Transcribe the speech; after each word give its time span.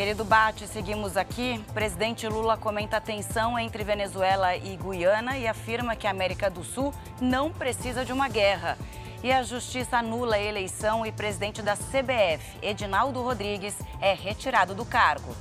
Querido 0.00 0.24
Bate, 0.24 0.66
seguimos 0.66 1.14
aqui. 1.14 1.62
Presidente 1.74 2.26
Lula 2.26 2.56
comenta 2.56 2.96
a 2.96 3.00
tensão 3.02 3.58
entre 3.58 3.84
Venezuela 3.84 4.56
e 4.56 4.74
Guiana 4.74 5.36
e 5.36 5.46
afirma 5.46 5.94
que 5.94 6.06
a 6.06 6.10
América 6.10 6.48
do 6.48 6.64
Sul 6.64 6.94
não 7.20 7.52
precisa 7.52 8.02
de 8.02 8.10
uma 8.10 8.26
guerra. 8.26 8.78
E 9.22 9.30
a 9.30 9.42
Justiça 9.42 9.98
anula 9.98 10.36
a 10.36 10.42
eleição 10.42 11.04
e 11.04 11.12
presidente 11.12 11.60
da 11.60 11.76
CBF, 11.76 12.56
Edinaldo 12.62 13.20
Rodrigues, 13.20 13.76
é 14.00 14.14
retirado 14.14 14.74
do 14.74 14.86
cargo. 14.86 15.36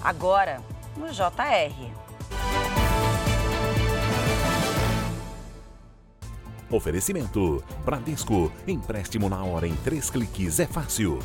Agora, 0.00 0.62
no 0.96 1.08
JR. 1.10 1.90
Oferecimento: 6.70 7.60
Bradesco. 7.84 8.52
Empréstimo 8.68 9.28
na 9.28 9.42
hora 9.42 9.66
em 9.66 9.74
três 9.74 10.08
cliques 10.08 10.60
é 10.60 10.66
fácil 10.66 11.18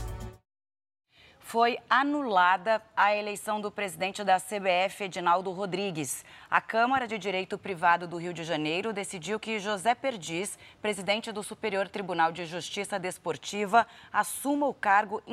foi 1.56 1.80
anulada 1.90 2.82
a 2.98 3.16
eleição 3.16 3.62
do 3.62 3.72
presidente 3.72 4.26
da 4.26 4.38
CBF, 4.42 5.06
Edinaldo 5.06 5.52
Rodrigues. 5.52 6.26
A 6.52 6.60
Câmara 6.60 7.08
de 7.08 7.18
Direito 7.18 7.58
Privado 7.58 8.06
do 8.06 8.18
Rio 8.18 8.34
de 8.34 8.44
Janeiro 8.44 8.92
decidiu 8.92 9.40
que 9.40 9.58
José 9.58 9.96
Perdiz, 9.96 10.60
presidente 10.82 11.32
do 11.32 11.42
Superior 11.42 11.88
Tribunal 11.88 12.34
de 12.34 12.46
Justiça 12.46 13.00
Desportiva, 13.00 13.88
assuma 14.12 14.68
o 14.68 14.74
cargo 14.74 15.24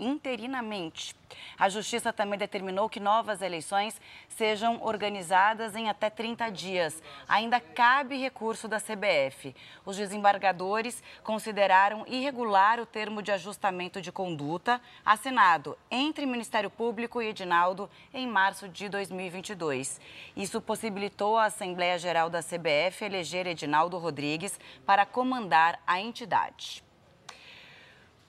interinamente. 0.00 1.19
A 1.58 1.68
Justiça 1.68 2.12
também 2.12 2.38
determinou 2.38 2.88
que 2.88 3.00
novas 3.00 3.42
eleições 3.42 4.00
sejam 4.28 4.80
organizadas 4.82 5.74
em 5.76 5.88
até 5.88 6.08
30 6.08 6.50
dias. 6.50 7.02
Ainda 7.28 7.60
cabe 7.60 8.16
recurso 8.16 8.66
da 8.68 8.78
CBF. 8.78 9.54
Os 9.84 9.96
desembargadores 9.96 11.02
consideraram 11.22 12.04
irregular 12.06 12.80
o 12.80 12.86
termo 12.86 13.22
de 13.22 13.32
ajustamento 13.32 14.00
de 14.00 14.10
conduta 14.10 14.80
assinado 15.04 15.76
entre 15.90 16.26
Ministério 16.26 16.70
Público 16.70 17.20
e 17.20 17.28
Edinaldo 17.28 17.88
em 18.12 18.26
março 18.26 18.68
de 18.68 18.88
2022. 18.88 20.00
Isso 20.36 20.60
possibilitou 20.60 21.36
a 21.36 21.46
Assembleia 21.46 21.98
Geral 21.98 22.30
da 22.30 22.42
CBF 22.42 23.04
eleger 23.04 23.46
Edinaldo 23.46 23.98
Rodrigues 23.98 24.58
para 24.86 25.06
comandar 25.06 25.80
a 25.86 26.00
entidade. 26.00 26.89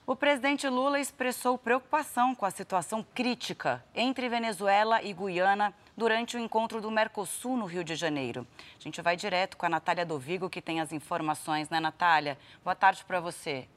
O 0.04 0.16
presidente 0.16 0.68
Lula 0.68 0.98
expressou 0.98 1.56
preocupação 1.56 2.34
com 2.34 2.44
a 2.44 2.50
situação 2.50 3.06
crítica 3.14 3.84
entre 3.94 4.28
Venezuela 4.28 5.00
e 5.00 5.12
Guiana 5.12 5.72
durante 5.96 6.36
o 6.36 6.40
encontro 6.40 6.80
do 6.80 6.90
Mercosul 6.90 7.56
no 7.56 7.66
Rio 7.66 7.84
de 7.84 7.94
Janeiro. 7.94 8.44
A 8.76 8.82
gente 8.82 9.00
vai 9.00 9.16
direto 9.16 9.56
com 9.56 9.64
a 9.64 9.68
Natália 9.68 10.04
Dovigo, 10.04 10.50
que 10.50 10.60
tem 10.60 10.80
as 10.80 10.90
informações, 10.90 11.70
né, 11.70 11.78
Natália? 11.78 12.36
Boa 12.64 12.74
tarde 12.74 13.04
para 13.04 13.20
você. 13.20 13.68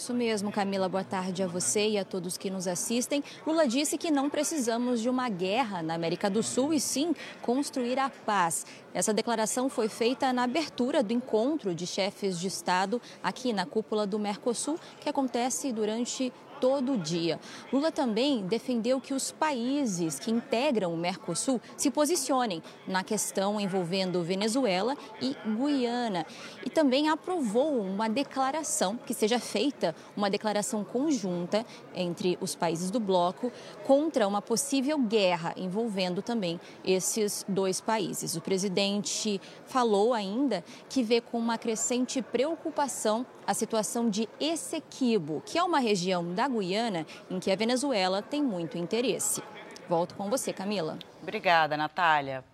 Isso 0.00 0.14
mesmo, 0.14 0.50
Camila. 0.50 0.88
Boa 0.88 1.04
tarde 1.04 1.42
a 1.42 1.46
você 1.46 1.90
e 1.90 1.98
a 1.98 2.06
todos 2.06 2.38
que 2.38 2.48
nos 2.48 2.66
assistem. 2.66 3.22
Lula 3.46 3.68
disse 3.68 3.98
que 3.98 4.10
não 4.10 4.30
precisamos 4.30 5.02
de 5.02 5.10
uma 5.10 5.28
guerra 5.28 5.82
na 5.82 5.92
América 5.92 6.30
do 6.30 6.42
Sul 6.42 6.72
e 6.72 6.80
sim 6.80 7.14
construir 7.42 7.98
a 7.98 8.08
paz. 8.08 8.64
Essa 8.94 9.12
declaração 9.12 9.68
foi 9.68 9.90
feita 9.90 10.32
na 10.32 10.44
abertura 10.44 11.02
do 11.02 11.12
encontro 11.12 11.74
de 11.74 11.86
chefes 11.86 12.40
de 12.40 12.46
Estado 12.46 12.98
aqui 13.22 13.52
na 13.52 13.66
cúpula 13.66 14.06
do 14.06 14.18
Mercosul, 14.18 14.80
que 15.02 15.08
acontece 15.10 15.70
durante 15.70 16.32
todo 16.60 16.98
dia. 16.98 17.40
Lula 17.72 17.90
também 17.90 18.46
defendeu 18.46 19.00
que 19.00 19.14
os 19.14 19.32
países 19.32 20.18
que 20.18 20.30
integram 20.30 20.92
o 20.92 20.96
Mercosul 20.96 21.60
se 21.76 21.90
posicionem 21.90 22.62
na 22.86 23.02
questão 23.02 23.58
envolvendo 23.58 24.22
Venezuela 24.22 24.96
e 25.20 25.34
Guiana. 25.44 26.26
E 26.64 26.70
também 26.70 27.08
aprovou 27.08 27.80
uma 27.80 28.08
declaração, 28.08 28.96
que 28.96 29.14
seja 29.14 29.38
feita 29.38 29.94
uma 30.16 30.28
declaração 30.28 30.84
conjunta 30.84 31.64
entre 31.94 32.36
os 32.40 32.54
países 32.54 32.90
do 32.90 33.00
bloco 33.00 33.50
contra 33.84 34.28
uma 34.28 34.42
possível 34.42 34.98
guerra 34.98 35.54
envolvendo 35.56 36.20
também 36.22 36.60
esses 36.84 37.44
dois 37.48 37.80
países. 37.80 38.36
O 38.36 38.40
presidente 38.40 39.40
falou 39.64 40.12
ainda 40.12 40.62
que 40.88 41.02
vê 41.02 41.20
com 41.20 41.38
uma 41.38 41.56
crescente 41.56 42.20
preocupação 42.20 43.24
a 43.50 43.54
situação 43.54 44.08
de 44.08 44.28
Essequibo, 44.38 45.42
que 45.44 45.58
é 45.58 45.62
uma 45.64 45.80
região 45.80 46.32
da 46.34 46.46
Guiana 46.46 47.04
em 47.28 47.40
que 47.40 47.50
a 47.50 47.56
Venezuela 47.56 48.22
tem 48.22 48.40
muito 48.40 48.78
interesse. 48.78 49.42
Volto 49.88 50.14
com 50.14 50.30
você, 50.30 50.52
Camila. 50.52 50.96
Obrigada, 51.20 51.76
Natália. 51.76 52.44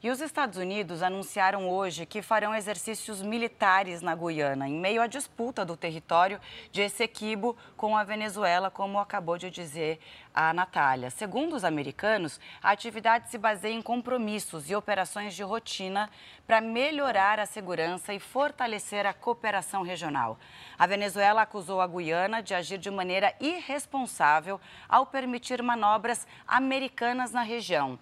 E 0.00 0.10
os 0.10 0.20
Estados 0.20 0.56
Unidos 0.56 1.02
anunciaram 1.02 1.68
hoje 1.68 2.06
que 2.06 2.22
farão 2.22 2.54
exercícios 2.54 3.20
militares 3.20 4.00
na 4.00 4.14
Guiana, 4.14 4.68
em 4.68 4.78
meio 4.78 5.02
à 5.02 5.08
disputa 5.08 5.64
do 5.64 5.76
território 5.76 6.40
de 6.70 6.82
Essequibo 6.82 7.56
com 7.76 7.96
a 7.96 8.04
Venezuela, 8.04 8.70
como 8.70 9.00
acabou 9.00 9.36
de 9.36 9.50
dizer 9.50 9.98
a 10.32 10.54
Natália. 10.54 11.10
Segundo 11.10 11.56
os 11.56 11.64
americanos, 11.64 12.38
a 12.62 12.70
atividade 12.70 13.28
se 13.28 13.36
baseia 13.36 13.74
em 13.74 13.82
compromissos 13.82 14.70
e 14.70 14.76
operações 14.76 15.34
de 15.34 15.42
rotina 15.42 16.08
para 16.46 16.60
melhorar 16.60 17.40
a 17.40 17.46
segurança 17.46 18.14
e 18.14 18.20
fortalecer 18.20 19.04
a 19.04 19.12
cooperação 19.12 19.82
regional. 19.82 20.38
A 20.78 20.86
Venezuela 20.86 21.42
acusou 21.42 21.80
a 21.80 21.88
Guiana 21.88 22.40
de 22.40 22.54
agir 22.54 22.78
de 22.78 22.88
maneira 22.88 23.34
irresponsável 23.40 24.60
ao 24.88 25.06
permitir 25.06 25.60
manobras 25.60 26.24
americanas 26.46 27.32
na 27.32 27.42
região. 27.42 27.98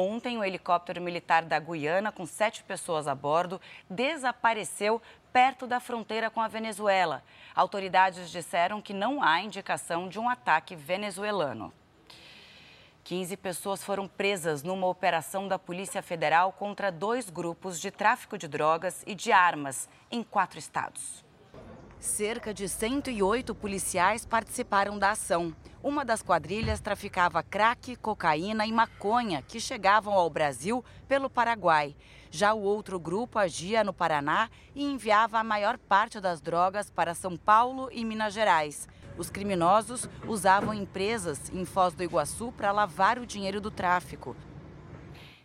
Ontem, 0.00 0.38
o 0.38 0.44
helicóptero 0.44 1.00
militar 1.00 1.42
da 1.42 1.58
Guiana, 1.58 2.12
com 2.12 2.24
sete 2.24 2.62
pessoas 2.62 3.08
a 3.08 3.16
bordo, 3.16 3.60
desapareceu 3.90 5.02
perto 5.32 5.66
da 5.66 5.80
fronteira 5.80 6.30
com 6.30 6.40
a 6.40 6.46
Venezuela. 6.46 7.20
Autoridades 7.52 8.30
disseram 8.30 8.80
que 8.80 8.94
não 8.94 9.20
há 9.20 9.40
indicação 9.40 10.08
de 10.08 10.16
um 10.16 10.28
ataque 10.28 10.76
venezuelano. 10.76 11.72
15 13.02 13.36
pessoas 13.38 13.82
foram 13.82 14.06
presas 14.06 14.62
numa 14.62 14.86
operação 14.86 15.48
da 15.48 15.58
Polícia 15.58 16.00
Federal 16.00 16.52
contra 16.52 16.92
dois 16.92 17.28
grupos 17.28 17.80
de 17.80 17.90
tráfico 17.90 18.38
de 18.38 18.46
drogas 18.46 19.02
e 19.04 19.16
de 19.16 19.32
armas 19.32 19.88
em 20.12 20.22
quatro 20.22 20.60
estados. 20.60 21.24
Cerca 22.00 22.54
de 22.54 22.68
108 22.68 23.54
policiais 23.56 24.24
participaram 24.24 24.96
da 24.96 25.10
ação. 25.10 25.54
Uma 25.82 26.04
das 26.04 26.22
quadrilhas 26.22 26.80
traficava 26.80 27.42
crack, 27.42 27.96
cocaína 27.96 28.64
e 28.66 28.72
maconha 28.72 29.42
que 29.42 29.58
chegavam 29.58 30.14
ao 30.14 30.30
Brasil 30.30 30.84
pelo 31.08 31.28
Paraguai. 31.28 31.96
Já 32.30 32.54
o 32.54 32.62
outro 32.62 33.00
grupo 33.00 33.38
agia 33.38 33.82
no 33.82 33.92
Paraná 33.92 34.48
e 34.76 34.84
enviava 34.84 35.38
a 35.38 35.44
maior 35.44 35.76
parte 35.76 36.20
das 36.20 36.40
drogas 36.40 36.88
para 36.88 37.14
São 37.14 37.36
Paulo 37.36 37.88
e 37.90 38.04
Minas 38.04 38.32
Gerais. 38.32 38.88
Os 39.16 39.28
criminosos 39.28 40.08
usavam 40.26 40.72
empresas 40.72 41.50
em 41.52 41.64
Foz 41.64 41.94
do 41.94 42.04
Iguaçu 42.04 42.52
para 42.52 42.70
lavar 42.70 43.18
o 43.18 43.26
dinheiro 43.26 43.60
do 43.60 43.72
tráfico. 43.72 44.36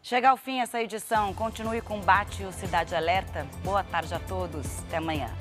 Chega 0.03 0.29
ao 0.29 0.37
fim 0.37 0.59
essa 0.59 0.81
edição. 0.81 1.33
Continue 1.33 1.81
com 1.81 1.97
o 1.97 2.03
Bate 2.03 2.43
o 2.43 2.51
Cidade 2.51 2.93
Alerta. 2.93 3.47
Boa 3.63 3.83
tarde 3.83 4.13
a 4.13 4.19
todos. 4.19 4.79
Até 4.81 4.97
amanhã. 4.97 5.33